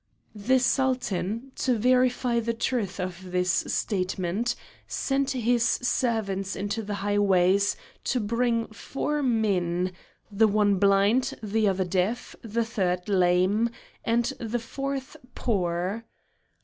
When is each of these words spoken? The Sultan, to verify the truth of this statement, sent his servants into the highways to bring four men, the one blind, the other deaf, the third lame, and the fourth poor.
The 0.33 0.57
Sultan, 0.57 1.51
to 1.57 1.77
verify 1.77 2.39
the 2.39 2.55
truth 2.55 2.99
of 2.99 3.29
this 3.31 3.51
statement, 3.51 4.55
sent 4.87 5.29
his 5.29 5.61
servants 5.63 6.55
into 6.55 6.81
the 6.81 6.95
highways 7.05 7.75
to 8.05 8.19
bring 8.19 8.65
four 8.69 9.21
men, 9.21 9.91
the 10.31 10.47
one 10.47 10.79
blind, 10.79 11.35
the 11.43 11.67
other 11.67 11.85
deaf, 11.85 12.35
the 12.41 12.65
third 12.65 13.09
lame, 13.09 13.69
and 14.03 14.25
the 14.39 14.57
fourth 14.57 15.17
poor. 15.35 16.03